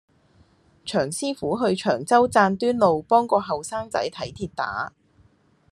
[0.83, 4.93] 黃師傅去長洲贊端路幫個後生仔睇跌打